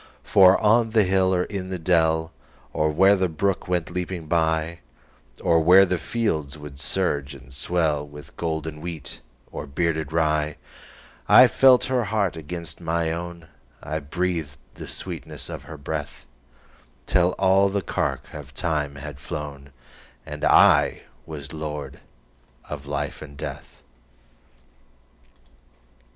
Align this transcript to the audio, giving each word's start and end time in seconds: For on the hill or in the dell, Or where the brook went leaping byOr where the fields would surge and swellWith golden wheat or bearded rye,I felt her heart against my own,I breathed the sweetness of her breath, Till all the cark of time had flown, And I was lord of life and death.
For 0.23 0.57
on 0.59 0.89
the 0.97 1.03
hill 1.03 1.31
or 1.31 1.43
in 1.43 1.69
the 1.69 1.77
dell, 1.77 2.31
Or 2.73 2.89
where 2.89 3.15
the 3.15 3.29
brook 3.29 3.67
went 3.67 3.91
leaping 3.91 4.27
byOr 4.27 4.79
where 5.63 5.85
the 5.85 5.99
fields 5.99 6.57
would 6.57 6.79
surge 6.79 7.35
and 7.35 7.49
swellWith 7.51 8.35
golden 8.35 8.81
wheat 8.81 9.19
or 9.51 9.67
bearded 9.67 10.11
rye,I 10.11 11.47
felt 11.47 11.83
her 11.85 12.05
heart 12.05 12.35
against 12.35 12.81
my 12.81 13.11
own,I 13.11 13.99
breathed 13.99 14.57
the 14.73 14.87
sweetness 14.87 15.49
of 15.49 15.65
her 15.69 15.77
breath, 15.77 16.25
Till 17.05 17.35
all 17.37 17.69
the 17.69 17.83
cark 17.83 18.33
of 18.33 18.55
time 18.55 18.95
had 18.95 19.19
flown, 19.19 19.69
And 20.25 20.43
I 20.43 21.03
was 21.27 21.53
lord 21.53 21.99
of 22.67 22.87
life 22.87 23.21
and 23.21 23.37
death. 23.37 23.83